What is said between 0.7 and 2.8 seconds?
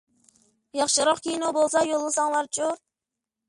ياخشىراق كىنو بولسا يوللىساڭلارچۇ.